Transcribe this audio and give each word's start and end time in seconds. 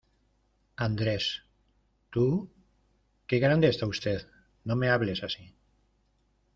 ¡Andrés! 0.77 1.43
¿Tú? 2.09 2.49
¡Qué 3.27 3.37
grande 3.37 3.67
está 3.67 3.85
usted! 3.85 4.25
no 4.63 4.75
me 4.75 4.89
hables 4.89 5.21
así. 5.23 5.53